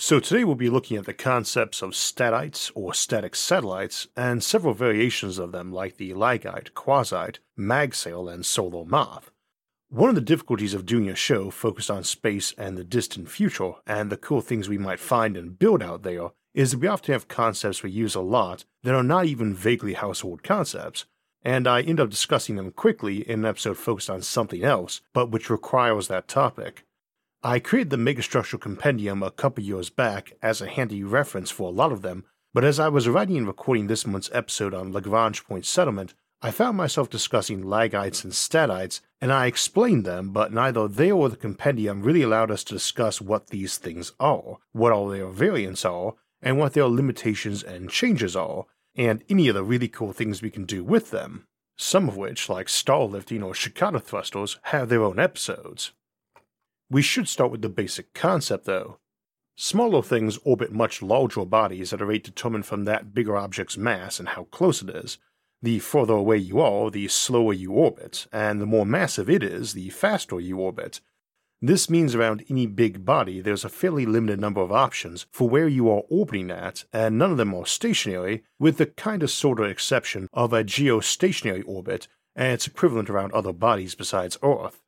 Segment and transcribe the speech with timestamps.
[0.00, 4.72] So today we'll be looking at the concepts of statites or static satellites and several
[4.72, 9.32] variations of them like the Lagite, Quasite, Magsail, and Solar Moth.
[9.88, 13.72] One of the difficulties of doing a show focused on space and the distant future
[13.88, 17.12] and the cool things we might find and build out there is that we often
[17.12, 21.06] have concepts we use a lot that are not even vaguely household concepts,
[21.42, 25.32] and I end up discussing them quickly in an episode focused on something else, but
[25.32, 26.84] which requires that topic.
[27.42, 31.72] I created the Megastructural Compendium a couple years back as a handy reference for a
[31.72, 35.44] lot of them, but as I was writing and recording this month's episode on Lagrange
[35.44, 40.88] point settlement, I found myself discussing lagites and Statites, and I explained them, but neither
[40.88, 45.06] they or the compendium really allowed us to discuss what these things are, what all
[45.06, 48.64] their variants are, and what their limitations and changes are,
[48.96, 52.48] and any of the really cool things we can do with them, some of which,
[52.48, 55.92] like star lifting or Shkadov thrusters, have their own episodes.
[56.90, 58.98] We should start with the basic concept, though.
[59.56, 64.18] Smaller things orbit much larger bodies at a rate determined from that bigger object's mass
[64.18, 65.18] and how close it is.
[65.60, 69.74] The further away you are, the slower you orbit, and the more massive it is,
[69.74, 71.00] the faster you orbit.
[71.60, 75.66] This means around any big body there's a fairly limited number of options for where
[75.66, 79.58] you are orbiting at, and none of them are stationary, with the kind of sort
[79.58, 84.80] of exception of a geostationary orbit and its equivalent around other bodies besides Earth.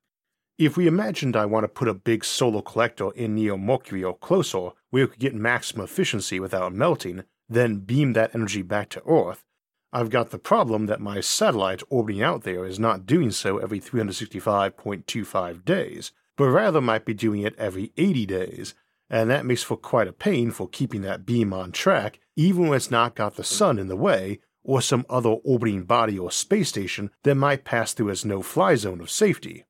[0.60, 4.14] If we imagined I want to put a big solar collector in near Mercury or
[4.14, 9.02] closer, where it could get maximum efficiency without melting, then beam that energy back to
[9.06, 9.42] Earth,
[9.90, 13.80] I've got the problem that my satellite orbiting out there is not doing so every
[13.80, 18.74] 365.25 days, but rather might be doing it every 80 days,
[19.08, 22.76] and that makes for quite a pain for keeping that beam on track, even when
[22.76, 26.68] it's not got the sun in the way or some other orbiting body or space
[26.68, 29.64] station that might pass through its no fly zone of safety.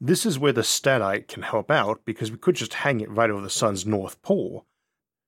[0.00, 3.30] This is where the statite can help out because we could just hang it right
[3.30, 4.64] over the sun's north pole.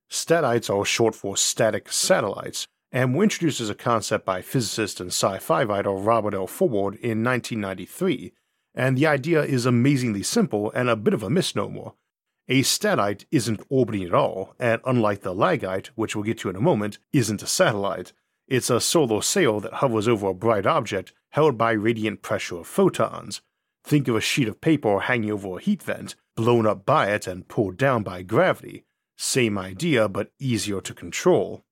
[0.09, 5.09] Statites are short for static satellites, and were introduced as a concept by physicist and
[5.09, 6.47] sci-fi writer Robert L.
[6.47, 8.33] Forward in 1993,
[8.75, 11.91] and the idea is amazingly simple and a bit of a misnomer.
[12.47, 16.55] A statite isn't orbiting at all, and unlike the Lagite, which we'll get to in
[16.55, 18.11] a moment, isn't a satellite.
[18.47, 22.67] It's a solar sail that hovers over a bright object held by radiant pressure of
[22.67, 23.41] photons.
[23.83, 27.27] Think of a sheet of paper hanging over a heat vent, blown up by it
[27.27, 28.85] and pulled down by gravity.
[29.17, 31.63] Same idea, but easier to control.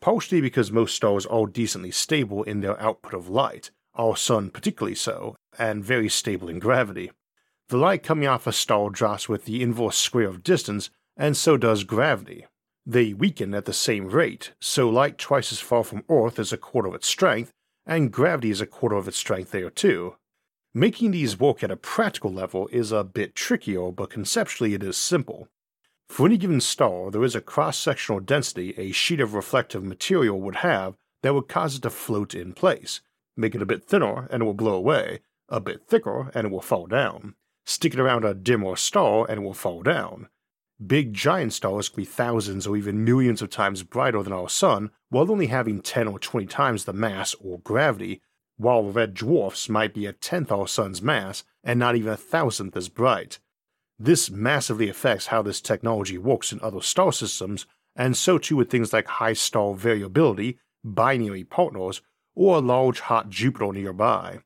[0.00, 4.94] Partially because most stars are decently stable in their output of light, our Sun particularly
[4.94, 7.10] so, and very stable in gravity.
[7.68, 11.56] The light coming off a star drops with the inverse square of distance, and so
[11.56, 12.46] does gravity.
[12.84, 16.58] They weaken at the same rate, so light twice as far from Earth is a
[16.58, 17.50] quarter of its strength,
[17.86, 20.16] and gravity is a quarter of its strength there too.
[20.76, 24.96] Making these work at a practical level is a bit trickier, but conceptually it is
[24.96, 25.46] simple.
[26.08, 30.40] For any given star, there is a cross sectional density a sheet of reflective material
[30.40, 33.02] would have that would cause it to float in place.
[33.36, 36.50] Make it a bit thinner and it will blow away, a bit thicker and it
[36.50, 37.36] will fall down.
[37.64, 40.28] Stick it around a dimmer star and it will fall down.
[40.84, 44.90] Big giant stars can be thousands or even millions of times brighter than our Sun,
[45.08, 48.20] while only having 10 or 20 times the mass or gravity
[48.56, 52.76] while red dwarfs might be a tenth our sun's mass and not even a thousandth
[52.76, 53.38] as bright.
[53.98, 57.66] This massively affects how this technology works in other star systems,
[57.96, 62.02] and so too with things like high star variability, binary partners,
[62.34, 64.40] or a large hot Jupiter nearby.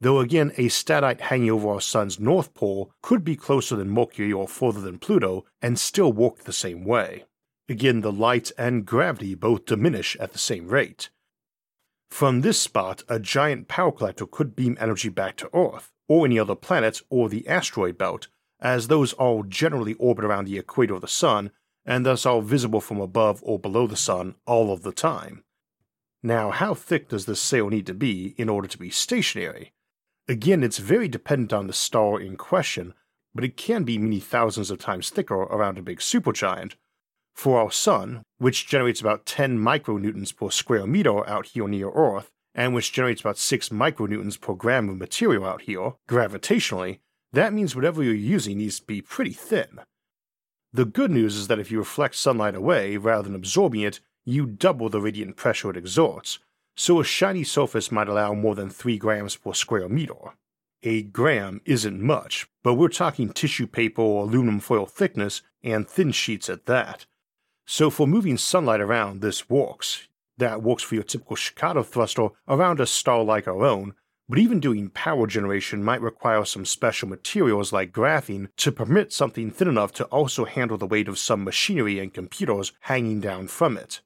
[0.00, 4.32] Though again, a statite hanging over our sun's north pole could be closer than Mercury
[4.32, 7.24] or further than Pluto and still work the same way.
[7.68, 11.10] Again, the light and gravity both diminish at the same rate.
[12.12, 16.38] From this spot, a giant power collector could beam energy back to Earth, or any
[16.38, 18.28] other planet, or the asteroid belt,
[18.60, 21.52] as those all generally orbit around the equator of the Sun,
[21.86, 25.42] and thus are visible from above or below the Sun all of the time.
[26.22, 29.72] Now, how thick does this sail need to be in order to be stationary?
[30.28, 32.92] Again, it's very dependent on the star in question,
[33.34, 36.74] but it can be many thousands of times thicker around a big supergiant,
[37.34, 42.30] for our Sun, which generates about 10 micronewtons per square meter out here near Earth,
[42.54, 46.98] and which generates about 6 micronewtons per gram of material out here, gravitationally,
[47.32, 49.80] that means whatever you're using needs to be pretty thin.
[50.72, 54.46] The good news is that if you reflect sunlight away rather than absorbing it, you
[54.46, 56.38] double the radiant pressure it exerts,
[56.76, 60.34] so a shiny surface might allow more than 3 grams per square meter.
[60.82, 66.10] A gram isn't much, but we're talking tissue paper or aluminum foil thickness and thin
[66.10, 67.06] sheets at that.
[67.66, 70.08] So for moving sunlight around, this works.
[70.38, 73.94] That works for your typical Shkadov thruster around a star like our own,
[74.28, 79.50] but even doing power generation might require some special materials like graphene to permit something
[79.50, 83.76] thin enough to also handle the weight of some machinery and computers hanging down from
[83.76, 84.00] it.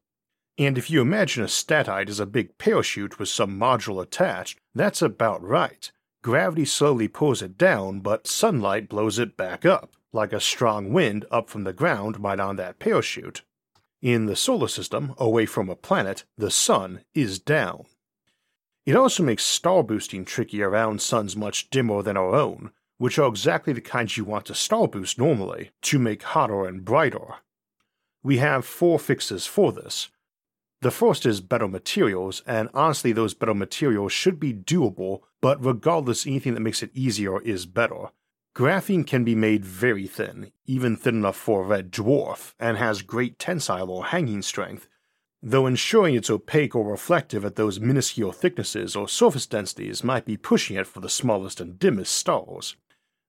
[0.58, 5.02] And if you imagine a statite as a big parachute with some module attached, that's
[5.02, 5.92] about right.
[6.22, 11.24] Gravity slowly pulls it down, but sunlight blows it back up, like a strong wind
[11.30, 13.42] up from the ground right on that parachute.
[14.02, 17.84] In the solar system, away from a planet, the sun is down.
[18.84, 23.28] It also makes star boosting tricky around suns much dimmer than our own, which are
[23.28, 27.36] exactly the kinds you want to star boost normally, to make hotter and brighter.
[28.22, 30.08] We have four fixes for this,
[30.82, 36.26] the first is better materials, and honestly, those better materials should be doable, but regardless,
[36.26, 38.10] anything that makes it easier is better.
[38.56, 43.02] Graphene can be made very thin, even thin enough for a red dwarf, and has
[43.02, 44.88] great tensile or hanging strength,
[45.42, 50.38] though ensuring it's opaque or reflective at those minuscule thicknesses or surface densities might be
[50.38, 52.76] pushing it for the smallest and dimmest stars.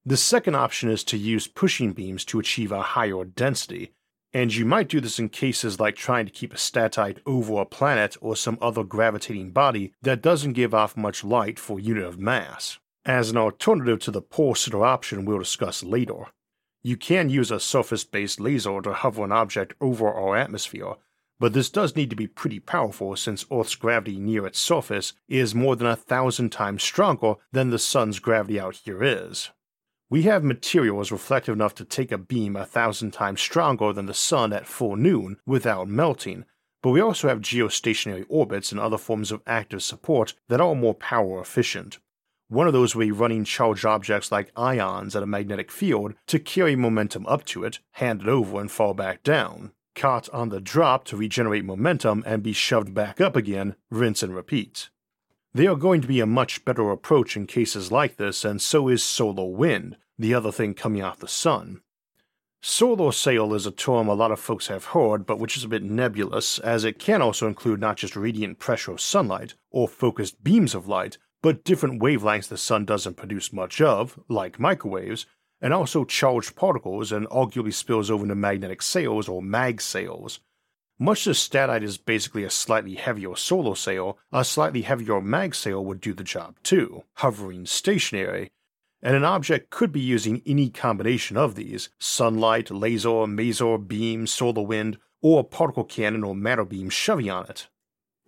[0.06, 3.92] The second option is to use pushing beams to achieve a higher density,
[4.32, 7.66] and you might do this in cases like trying to keep a statite over a
[7.66, 12.18] planet or some other gravitating body that doesn't give off much light for unit of
[12.18, 16.26] mass, as an alternative to the pulsar option we'll discuss later.
[16.84, 20.94] You can use a surface based laser to hover an object over our atmosphere,
[21.40, 25.56] but this does need to be pretty powerful since Earth's gravity near its surface is
[25.56, 29.52] more than a thousand times stronger than the Sun's gravity out here is.
[30.10, 34.14] We have materials reflective enough to take a beam a thousand times stronger than the
[34.14, 36.46] sun at full noon without melting,
[36.82, 40.94] but we also have geostationary orbits and other forms of active support that are more
[40.94, 42.00] power efficient.
[42.50, 46.40] One of those would be running charged objects like ions at a magnetic field to
[46.40, 49.74] carry momentum up to it, hand it over, and fall back down.
[49.96, 54.34] Caught on the drop to regenerate momentum and be shoved back up again, rinse and
[54.34, 54.90] repeat.
[55.54, 58.88] They are going to be a much better approach in cases like this, and so
[58.88, 61.82] is solar wind, the other thing coming off the sun.
[62.62, 65.68] Solar sail is a term a lot of folks have heard, but which is a
[65.70, 70.44] bit nebulous, as it can also include not just radiant pressure of sunlight or focused
[70.44, 71.18] beams of light,
[71.48, 75.26] but different wavelengths the sun doesn't produce much of, like microwaves,
[75.62, 80.42] and also charged particles and arguably spills over into magnetic sails or mag sails.
[81.00, 85.86] Much as statite is basically a slightly heavier solar sail, a slightly heavier mag sail
[85.86, 88.52] would do the job too, hovering stationary,
[89.02, 94.64] and an object could be using any combination of these sunlight, laser, maser, beam, solar
[94.64, 97.70] wind, or particle cannon or matter beam shoving on it.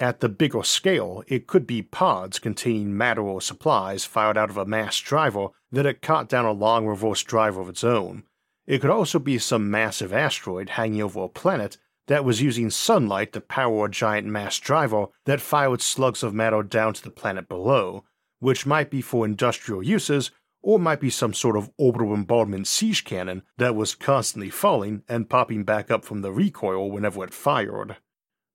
[0.01, 4.56] At the bigger scale, it could be pods containing matter or supplies fired out of
[4.56, 8.24] a mass driver that had caught down a long reverse drive of its own.
[8.66, 13.34] It could also be some massive asteroid hanging over a planet that was using sunlight
[13.34, 17.50] to power a giant mass driver that fired slugs of matter down to the planet
[17.50, 18.06] below,
[18.40, 20.31] which might be for industrial uses
[20.62, 25.30] or might be some sort of orbital bombardment siege cannon that was constantly falling and
[25.30, 27.98] popping back up from the recoil whenever it fired.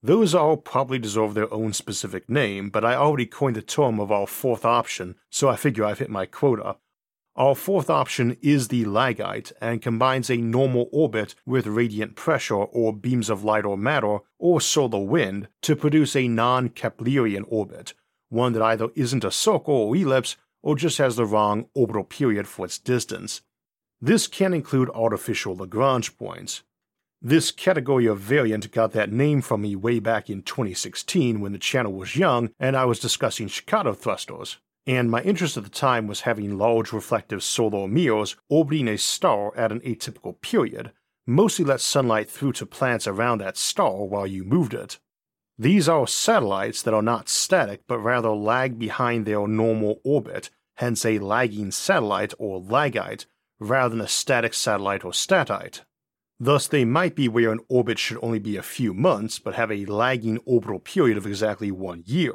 [0.04, 4.12] Those all probably deserve their own specific name, but I already coined the term of
[4.12, 6.76] our fourth option, so I figure I've hit my quota,
[7.36, 12.92] our fourth option is the Lagite and combines a normal orbit with radiant pressure or
[12.92, 17.92] beams of light or matter or solar wind to produce a non Keplerian orbit,
[18.28, 22.46] one that either isn't a circle or ellipse or just has the wrong orbital period
[22.46, 23.42] for its distance.
[24.00, 26.62] This can include artificial Lagrange points.
[27.26, 31.58] This category of variant got that name from me way back in 2016 when the
[31.58, 36.06] channel was young and I was discussing Shkadov thrusters and my interest at the time
[36.06, 40.92] was having large reflective solar mirrors orbiting a star at an atypical period,
[41.26, 44.98] mostly let sunlight through to planets around that star while you moved it.
[45.58, 51.06] These are satellites that are not static but rather lag behind their normal orbit, hence
[51.06, 53.24] a lagging satellite or lagite,
[53.58, 55.80] rather than a static satellite or statite.
[56.40, 59.70] Thus, they might be where an orbit should only be a few months but have
[59.70, 62.32] a lagging orbital period of exactly one year,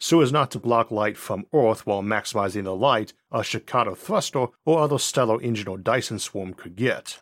[0.00, 4.46] so as not to block light from Earth while maximizing the light a Shkadov thruster
[4.64, 7.20] or other stellar engine or Dyson swarm could get.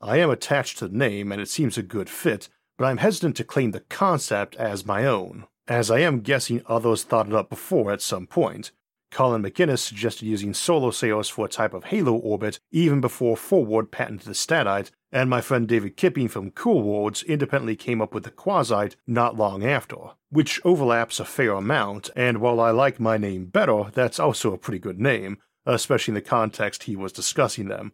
[0.00, 2.48] I am attached to the name and it seems a good fit,
[2.78, 7.02] but I'm hesitant to claim the concept as my own, as I am guessing others
[7.02, 8.72] thought it up before at some point.
[9.10, 13.92] Colin McInnes suggested using solar sails for a type of halo orbit even before Forward
[13.92, 18.24] patented the Statite, and my friend David Kipping from Cool Worlds independently came up with
[18.24, 19.96] the Quasite not long after,
[20.30, 24.58] which overlaps a fair amount, and while I like my name better, that's also a
[24.58, 27.92] pretty good name, especially in the context he was discussing them,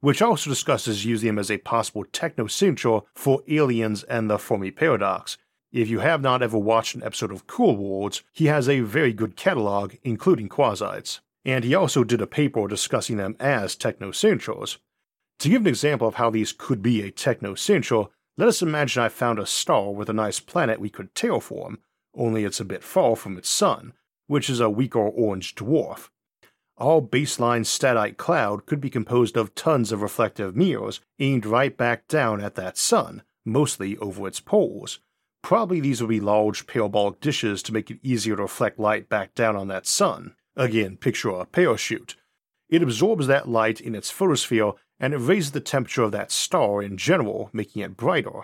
[0.00, 4.70] which also discusses using them as a possible techno signature for aliens and the Fermi
[4.70, 5.36] paradox.
[5.72, 9.12] If you have not ever watched an episode of Cool Worlds, he has a very
[9.12, 11.20] good catalog, including quasites.
[11.44, 14.78] And he also did a paper discussing them as techno signatures.
[15.40, 18.04] To give an example of how these could be a techno signature,
[18.36, 21.78] let us imagine I found a star with a nice planet we could terraform,
[22.14, 23.94] only it's a bit far from its sun,
[24.26, 26.10] which is a weaker orange dwarf.
[26.76, 32.06] Our baseline statite cloud could be composed of tons of reflective mirrors aimed right back
[32.06, 34.98] down at that sun, mostly over its poles.
[35.42, 39.34] Probably these would be large parabolic dishes to make it easier to reflect light back
[39.34, 40.34] down on that sun.
[40.54, 42.16] Again, picture a parachute.
[42.68, 46.82] It absorbs that light in its photosphere and it raises the temperature of that star
[46.82, 48.42] in general, making it brighter.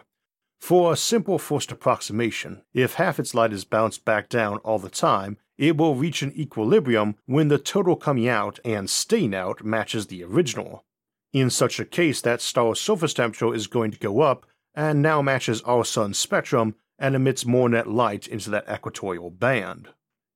[0.58, 4.88] For a simple first approximation, if half its light is bounced back down all the
[4.88, 10.06] time, it will reach an equilibrium when the total coming out and staying out matches
[10.06, 10.84] the original.
[11.32, 15.22] In such a case, that star's surface temperature is going to go up and now
[15.22, 19.88] matches our sun's spectrum and emits more net light into that equatorial band.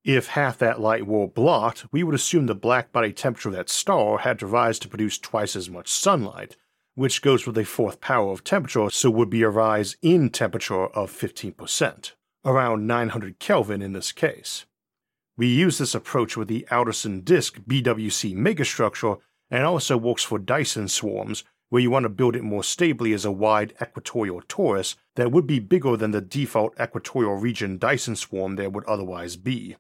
[0.05, 3.69] If half that light were blocked, we would assume the black body temperature of that
[3.69, 6.57] star had to rise to produce twice as much sunlight,
[6.95, 10.87] which goes with a fourth power of temperature, so would be a rise in temperature
[10.87, 12.13] of 15%,
[12.47, 14.65] around 900 Kelvin in this case.
[15.37, 19.19] We use this approach with the Alderson disk BWC megastructure
[19.51, 23.27] and also works for Dyson swarms, where you want to build it more stably as
[23.27, 28.57] a wide equatorial torus that would be bigger than the default equatorial region Dyson swarm
[28.57, 29.77] there would otherwise be.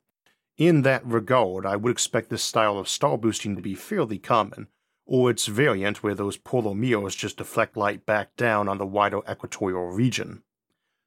[0.60, 4.68] In that regard, I would expect this style of star boosting to be fairly common,
[5.06, 9.20] or its variant where those polar mirrors just deflect light back down on the wider
[9.26, 10.42] equatorial region.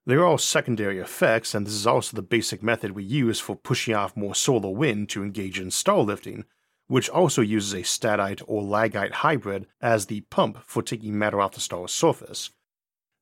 [0.07, 3.55] There are all secondary effects, and this is also the basic method we use for
[3.55, 6.45] pushing off more solar wind to engage in star lifting,
[6.87, 11.53] which also uses a statite or lagite hybrid as the pump for taking matter off
[11.53, 12.49] the star's surface.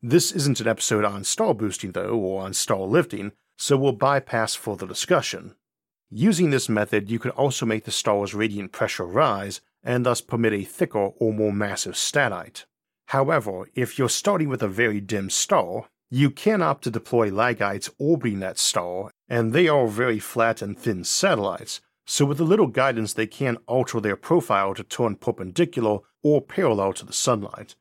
[0.02, 4.56] This isn't an episode on star boosting, though, or on star lifting, so we'll bypass
[4.56, 5.56] further discussion.
[6.14, 10.52] Using this method, you could also make the star's radiant pressure rise, and thus permit
[10.52, 12.66] a thicker or more massive statite.
[13.08, 17.90] However, if you're starting with a very dim star, you can opt to deploy lagites
[17.98, 22.68] orbiting that star, and they are very flat and thin satellites, so with a little
[22.68, 27.76] guidance they can alter their profile to turn perpendicular or parallel to the sunlight.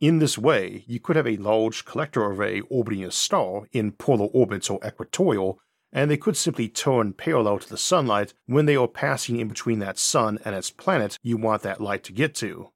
[0.00, 4.26] In this way, you could have a large collector array orbiting a star in polar
[4.26, 5.58] orbits or equatorial,
[5.92, 9.78] and they could simply turn parallel to the sunlight when they are passing in between
[9.80, 12.70] that sun and its planet you want that light to get to.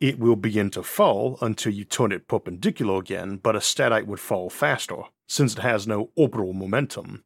[0.00, 4.20] It will begin to fall until you turn it perpendicular again, but a statite would
[4.20, 7.24] fall faster, since it has no orbital momentum.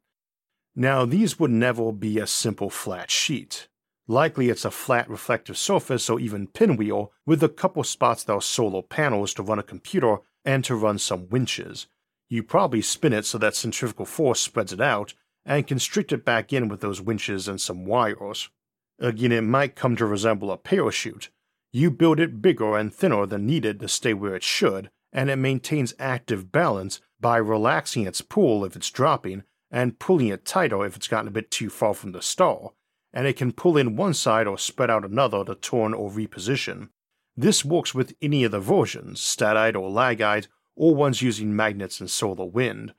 [0.74, 3.68] Now, these would never be a simple flat sheet.
[4.06, 8.42] Likely it's a flat reflective surface or even pinwheel with a couple spots that are
[8.42, 11.86] solar panels to run a computer and to run some winches.
[12.28, 15.14] You probably spin it so that centrifugal force spreads it out
[15.46, 18.50] and constrict it back in with those winches and some wires.
[18.98, 21.30] Again, it might come to resemble a parachute,
[21.76, 25.36] you build it bigger and thinner than needed to stay where it should, and it
[25.36, 30.96] maintains active balance by relaxing its pull if it's dropping and pulling it tighter if
[30.96, 32.70] it's gotten a bit too far from the star,
[33.12, 36.88] and it can pull in one side or spread out another to turn or reposition.
[37.36, 42.10] This works with any of the versions, statite or lagite, or ones using magnets and
[42.10, 42.94] solar wind.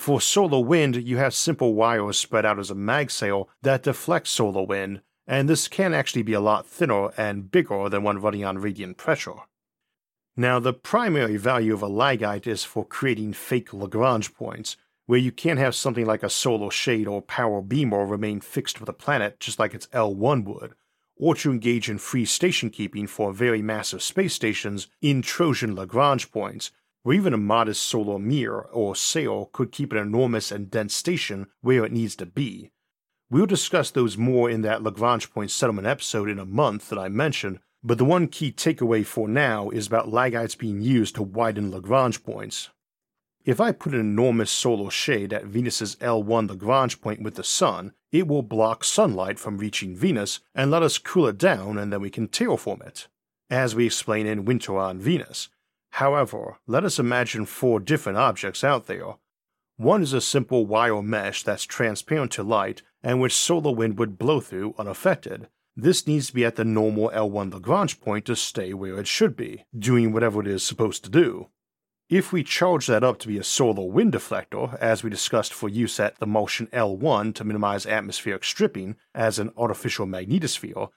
[0.00, 4.28] For solar wind, you have simple wires spread out as a mag sail that deflect
[4.28, 8.42] solar wind, and this can actually be a lot thinner and bigger than one running
[8.42, 9.34] on radiant pressure.
[10.38, 15.30] Now, the primary value of a lagite is for creating fake Lagrange points, where you
[15.30, 19.38] can't have something like a solar shade or power beamer remain fixed with a planet
[19.38, 20.72] just like its L1 would,
[21.18, 26.32] or to engage in free station keeping for very massive space stations in Trojan Lagrange
[26.32, 26.70] points,
[27.02, 31.46] where even a modest solar mirror or sail could keep an enormous and dense station
[31.60, 32.70] where it needs to be,
[33.30, 37.08] We'll discuss those more in that Lagrange point settlement episode in a month that I
[37.08, 41.70] mentioned, but the one key takeaway for now is about lagites being used to widen
[41.70, 42.70] Lagrange points.
[43.44, 47.92] If I put an enormous solar shade at Venus's L1 Lagrange point with the Sun,
[48.10, 52.00] it will block sunlight from reaching Venus and let us cool it down and then
[52.00, 53.06] we can terraform it,
[53.48, 55.50] as we explain in Winter on Venus.
[55.90, 59.14] However, let us imagine four different objects out there,
[59.80, 64.18] One is a simple wire mesh that's transparent to light and which solar wind would
[64.18, 65.48] blow through unaffected.
[65.74, 69.36] This needs to be at the normal L1 Lagrange point to stay where it should
[69.36, 71.48] be, doing whatever it is supposed to do.
[72.10, 75.70] If we charge that up to be a solar wind deflector, as we discussed for
[75.70, 80.90] use at the Martian L1 to minimize atmospheric stripping as an artificial magnetosphere,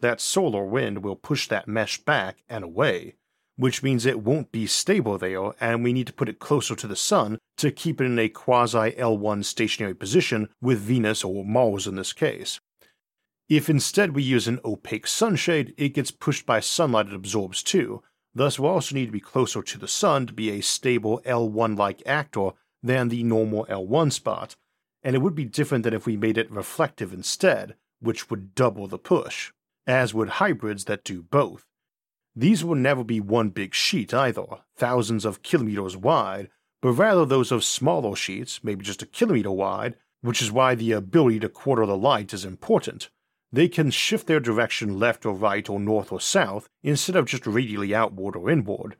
[0.00, 3.16] that solar wind will push that mesh back and away,
[3.60, 6.86] which means it won't be stable there, and we need to put it closer to
[6.86, 11.86] the Sun to keep it in a quasi L1 stationary position with Venus or Mars
[11.86, 12.58] in this case.
[13.50, 18.02] If instead we use an opaque sunshade, it gets pushed by sunlight it absorbs too,
[18.34, 21.76] thus we'll also need to be closer to the Sun to be a stable L1
[21.76, 22.52] like actor
[22.82, 24.56] than the normal L1 spot,
[25.02, 28.86] and it would be different than if we made it reflective instead, which would double
[28.86, 29.52] the push,
[29.86, 31.66] as would hybrids that do both.
[32.36, 34.44] These will never be one big sheet either,
[34.76, 36.48] thousands of kilometers wide,
[36.80, 40.92] but rather those of smaller sheets, maybe just a kilometer wide, which is why the
[40.92, 43.10] ability to quarter the light is important.
[43.52, 47.46] They can shift their direction left or right or north or south instead of just
[47.46, 48.96] radially outward or inward.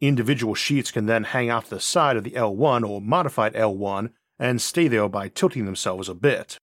[0.00, 4.62] Individual sheets can then hang off the side of the L1 or modified L1 and
[4.62, 6.58] stay there by tilting themselves a bit.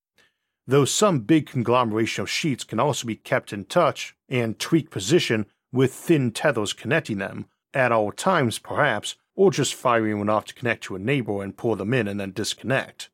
[0.65, 5.45] Though some big conglomeration of sheets can also be kept in touch and tweak position
[5.75, 10.53] with thin tethers connecting them, at all times perhaps, or just firing one off to
[10.53, 13.09] connect to a neighbor and pull them in and then disconnect.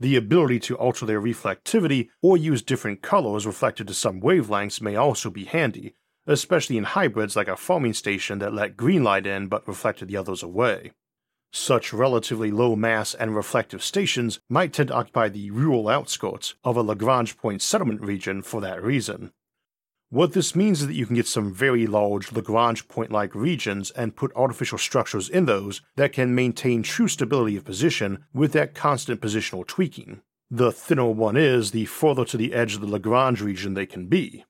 [0.00, 4.96] The ability to alter their reflectivity or use different colors reflected to some wavelengths may
[4.96, 5.94] also be handy,
[6.26, 10.16] especially in hybrids like a farming station that let green light in but reflected the
[10.16, 10.92] others away.
[11.52, 16.76] Such relatively low mass and reflective stations might tend to occupy the rural outskirts of
[16.76, 19.32] a Lagrange point settlement region for that reason.
[20.10, 23.90] What this means is that you can get some very large Lagrange point like regions
[23.90, 28.72] and put artificial structures in those that can maintain true stability of position with that
[28.72, 30.22] constant positional tweaking.
[30.48, 34.06] The thinner one is, the further to the edge of the Lagrange region they can
[34.06, 34.44] be.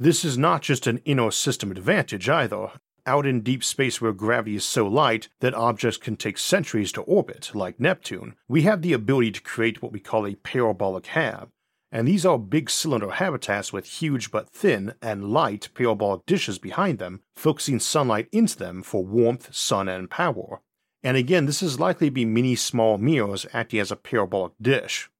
[0.00, 2.72] This is not just an inner system advantage either.
[3.06, 7.02] Out in deep space where gravity is so light that objects can take centuries to
[7.02, 11.50] orbit, like Neptune, we have the ability to create what we call a parabolic hab,
[11.92, 16.98] and these are big cylinder habitats with huge but thin and light parabolic dishes behind
[16.98, 20.62] them, focusing sunlight into them for warmth, sun, and power.
[21.02, 25.10] And again, this is likely to be many small mirrors acting as a parabolic dish.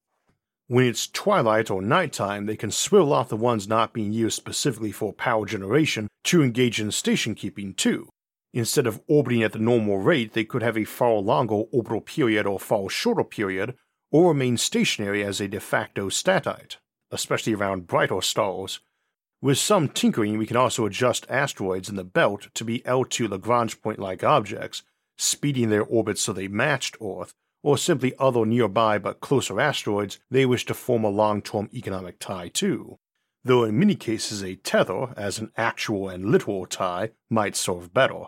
[0.67, 4.93] When it's twilight or nighttime, they can swivel off the ones not being used specifically
[4.93, 8.09] for power generation to engage in station keeping too.
[8.55, 12.47] Instead of orbiting at the normal rate, they could have a far longer orbital period
[12.47, 13.75] or far shorter period
[14.13, 16.77] or remain stationary as a de facto statite,
[17.11, 18.79] especially around brighter stars.
[19.41, 23.81] With some tinkering, we can also adjust asteroids in the belt to be L2 Lagrange
[23.83, 24.83] point like objects,
[25.19, 30.45] speeding their orbits so they matched Earth, or simply other nearby but closer asteroids they
[30.45, 32.99] wish to form a long term economic tie to.
[33.45, 38.27] Though in many cases, a tether, as an actual and literal tie, might serve better.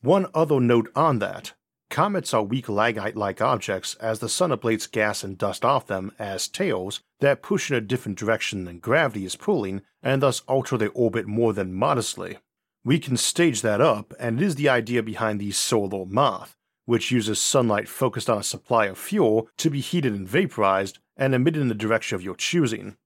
[0.00, 1.52] One other note on that
[1.90, 6.12] Comets are weak Lagite like objects as the sun ablates gas and dust off them
[6.18, 10.76] as tails that push in a different direction than gravity is pulling and thus alter
[10.76, 12.38] their orbit more than modestly.
[12.84, 17.10] We can stage that up, and it is the idea behind the solar moth, which
[17.10, 21.60] uses sunlight focused on a supply of fuel to be heated and vaporized and emitted
[21.60, 22.96] in the direction of your choosing.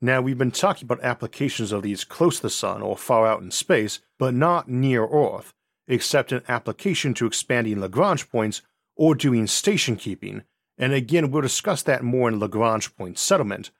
[0.00, 3.40] Now, we've been talking about applications of these close to the sun or far out
[3.40, 5.54] in space, but not near Earth,
[5.88, 8.62] except an application to expanding Lagrange points
[8.96, 10.42] or doing station keeping,
[10.78, 13.70] and again we'll discuss that more in Lagrange point settlement.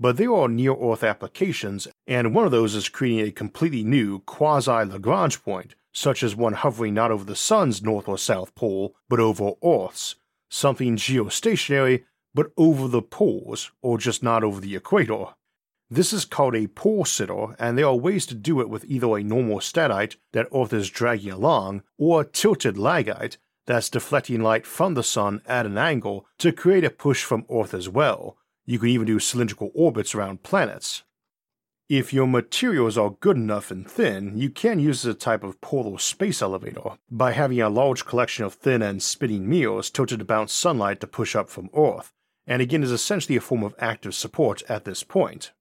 [0.00, 4.20] But there are near Earth applications, and one of those is creating a completely new
[4.20, 8.96] quasi Lagrange point, such as one hovering not over the Sun's north or south pole,
[9.08, 10.16] but over Earth's,
[10.50, 15.26] something geostationary, but over the poles, or just not over the equator.
[15.92, 19.14] This is called a pole sitter, and there are ways to do it with either
[19.14, 24.66] a normal statite that Earth is dragging along, or a tilted lagite that's deflecting light
[24.66, 28.38] from the Sun at an angle to create a push from Earth as well.
[28.64, 31.02] You can even do cylindrical orbits around planets.
[31.90, 35.98] If your materials are good enough and thin, you can use a type of polar
[35.98, 40.54] space elevator by having a large collection of thin and spinning mirrors tilted to bounce
[40.54, 42.14] sunlight to push up from Earth,
[42.46, 45.52] and again is essentially a form of active support at this point.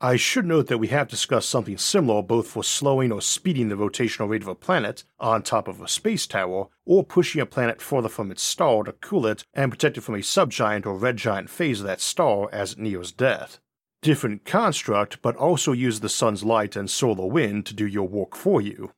[0.00, 3.74] I should note that we have discussed something similar both for slowing or speeding the
[3.74, 7.82] rotational rate of a planet on top of a space tower, or pushing a planet
[7.82, 11.16] further from its star to cool it and protect it from a subgiant or red
[11.16, 13.58] giant phase of that star as it nears death.
[14.00, 18.36] Different construct, but also use the sun's light and solar wind to do your work
[18.36, 18.92] for you.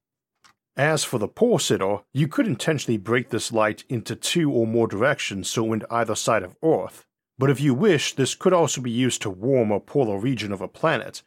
[0.76, 4.86] As for the pole sitter, you could intentionally break this light into two or more
[4.86, 7.06] directions so it went either side of Earth.
[7.40, 10.60] But if you wish, this could also be used to warm a polar region of
[10.60, 11.22] a planet.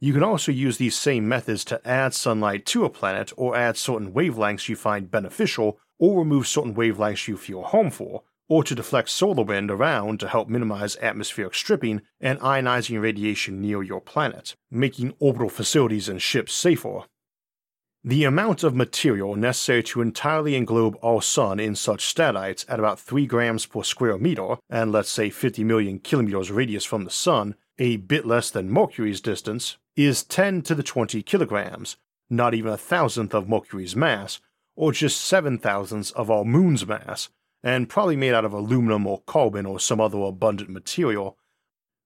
[0.00, 3.78] You can also use these same methods to add sunlight to a planet or add
[3.78, 9.08] certain wavelengths you find beneficial or remove certain wavelengths you feel harmful, or to deflect
[9.08, 15.14] solar wind around to help minimize atmospheric stripping and ionizing radiation near your planet, making
[15.20, 17.04] orbital facilities and ships safer.
[18.06, 23.00] The amount of material necessary to entirely englobe our Sun in such statites at about
[23.00, 27.56] 3 grams per square meter, and let's say 50 million kilometers radius from the Sun,
[27.80, 31.96] a bit less than Mercury's distance, is 10 to the 20 kilograms,
[32.30, 34.38] not even a thousandth of Mercury's mass,
[34.76, 37.30] or just seven thousandths of our Moon's mass,
[37.64, 41.36] and probably made out of aluminum or carbon or some other abundant material.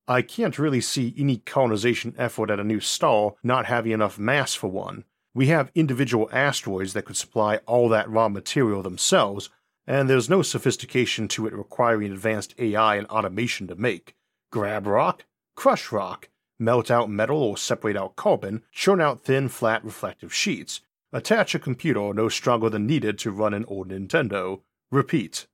[0.09, 4.55] I can't really see any colonization effort at a new star not having enough mass
[4.55, 9.51] for one, we have individual asteroids that could supply all that raw material themselves,
[9.87, 14.15] and there's no sophistication to it requiring advanced AI and automation to make.
[14.51, 19.85] Grab rock, crush rock, melt out metal or separate out carbon, churn out thin, flat,
[19.85, 20.81] reflective sheets,
[21.13, 24.61] attach a computer no stronger than needed to run an old Nintendo.
[24.91, 25.47] Repeat.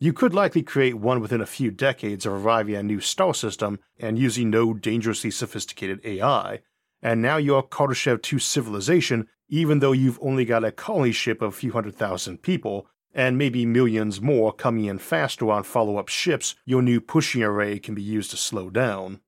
[0.00, 3.32] You could likely create one within a few decades of arriving at a new star
[3.32, 6.60] system and using no dangerously sophisticated AI,
[7.04, 11.52] and now you're Kardashev 2 civilization, even though you've only got a colony ship of
[11.52, 16.08] a few hundred thousand people, and maybe millions more coming in faster on follow up
[16.08, 19.20] ships your new pushing array can be used to slow down.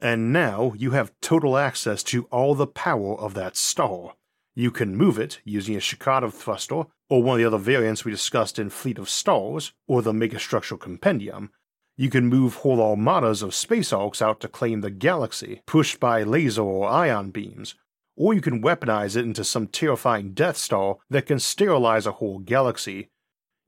[0.00, 4.14] And now you have total access to all the power of that star.
[4.54, 8.12] You can move it using a Shkadov thruster, or one of the other variants we
[8.12, 11.50] discussed in Fleet of Stars, or the Megastructural Compendium,
[11.98, 16.22] you can move whole armadas of space hulks out to claim the galaxy, pushed by
[16.22, 17.74] laser or ion beams,
[18.16, 22.38] or you can weaponize it into some terrifying Death Star that can sterilize a whole
[22.38, 23.08] galaxy.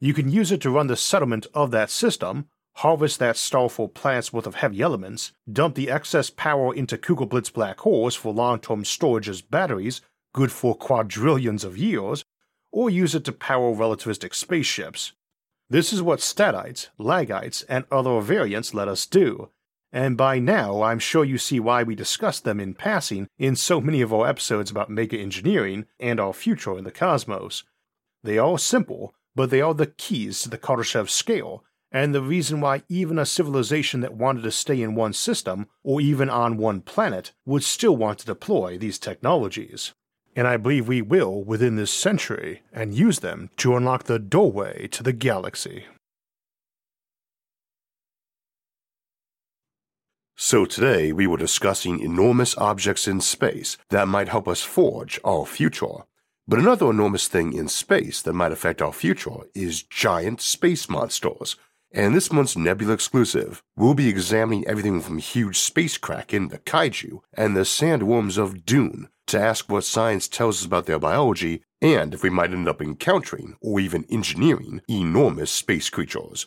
[0.01, 3.88] You can use it to run the settlement of that system, harvest that star for
[3.88, 8.61] planets worth of heavy elements, dump the excess power into Kugelblitz black holes for long
[8.61, 12.25] term storage as batteries, good for quadrillions of years,
[12.71, 15.14] or use it to power relativistic spaceships.
[15.73, 19.51] This is what statites, lagites, and other variants let us do,
[19.93, 23.81] and by now I'm sure you see why we discussed them in passing in so
[23.81, 27.63] many of our episodes about mega engineering and our future in the cosmos.
[28.25, 32.61] They are simple, but they are the keys to the Kardashev scale, and the reason
[32.61, 36.81] why even a civilization that wanted to stay in one system, or even on one
[36.81, 39.93] planet, would still want to deploy these technologies
[40.37, 44.87] and I believe we will within this century and use them to unlock the doorway
[44.88, 45.87] to the galaxy.
[50.37, 55.45] So today we were discussing enormous objects in space that might help us forge our
[55.45, 56.05] future.
[56.49, 61.57] But another enormous thing in space that might affect our future is giant space monsters.
[61.93, 67.21] And this month's Nebula exclusive, we'll be examining everything from huge space kraken, the kaiju,
[67.35, 72.14] and the sandworms of Dune to ask what science tells us about their biology and
[72.14, 76.47] if we might end up encountering or even engineering enormous space creatures.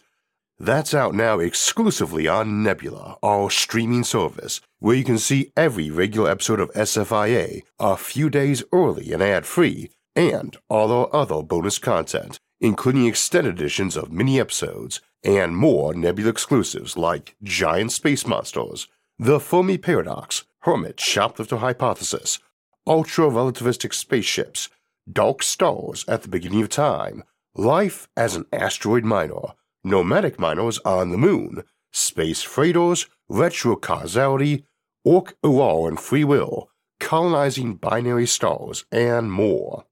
[0.60, 6.30] That's out now exclusively on Nebula, our streaming service, where you can see every regular
[6.30, 11.80] episode of SFIA a few days early and ad free, and all our other bonus
[11.80, 18.88] content, including extended editions of mini episodes and more Nebula exclusives like Giant Space Monsters,
[19.17, 22.39] The Fermi Paradox, Hermit Shoplifter Hypothesis,
[22.86, 24.69] ultra relativistic spaceships,
[25.12, 27.24] dark stars at the beginning of time,
[27.56, 34.63] life as an asteroid miner, nomadic miners on the moon, space freighters, retrocausality,
[35.06, 36.69] Orc Ural and free will,
[37.00, 39.86] colonizing binary stars, and more.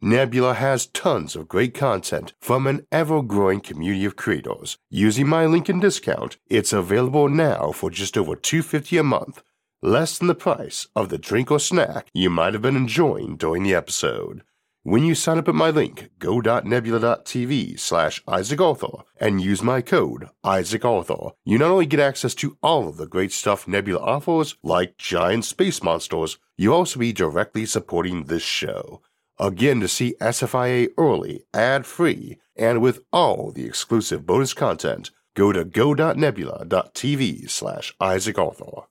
[0.00, 4.76] Nebula has tons of great content from an ever growing community of creators.
[4.90, 9.42] Using my link and discount, it's available now for just over 250 a month
[9.84, 13.62] less than the price of the drink or snack you might have been enjoying during
[13.62, 14.42] the episode.
[14.82, 20.28] When you sign up at my link, go.nebula.tv slash Isaac Arthur, and use my code,
[20.42, 24.56] Isaac Arthur, you not only get access to all of the great stuff Nebula offers,
[24.62, 29.00] like giant space monsters, you'll also be directly supporting this show.
[29.38, 35.64] Again, to see SFIA early, ad-free, and with all the exclusive bonus content, go to
[35.64, 38.82] go.nebula.tv slash Isaac Arthur.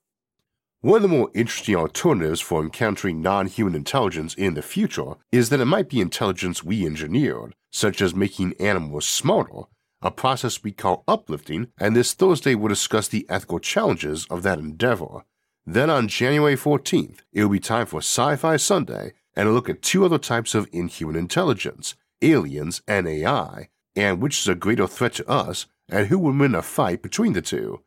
[0.83, 5.47] One of the more interesting alternatives for encountering non human intelligence in the future is
[5.47, 9.61] that it might be intelligence we engineered, such as making animals smarter,
[10.01, 14.59] a process we call uplifting, and this Thursday we'll discuss the ethical challenges of that
[14.59, 15.23] endeavor.
[15.65, 19.69] Then on January 14th, it will be time for Sci Fi Sunday, and a look
[19.69, 24.87] at two other types of inhuman intelligence aliens and AI, and which is a greater
[24.87, 27.79] threat to us, and who would win a fight between the two.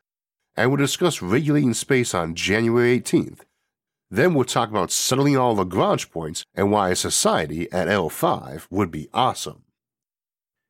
[0.57, 3.41] And we'll discuss regulating space on January 18th.
[4.09, 8.89] Then we'll talk about settling all Lagrange points and why a society at L5 would
[8.89, 9.63] be awesome.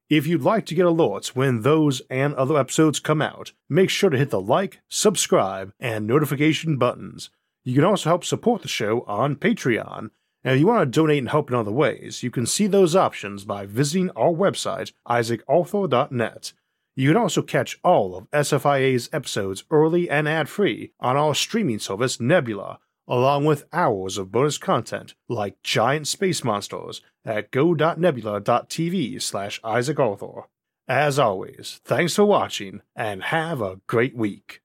[0.10, 4.10] If you'd like to get alerts when those and other episodes come out, make sure
[4.10, 7.30] to hit the like, subscribe, and notification buttons.
[7.63, 10.10] You can also help support the show on Patreon.
[10.43, 12.95] And if you want to donate and help in other ways, you can see those
[12.95, 16.54] options by visiting our website, isaacarthur.net.
[16.99, 21.77] You can also catch all of SFIA's episodes early and ad free on our streaming
[21.77, 29.62] service Nebula, along with hours of bonus content like giant space monsters at go.nebula.tv slash
[29.63, 30.45] Isaac isaacarthur.
[30.88, 34.63] As always, thanks for watching and have a great week.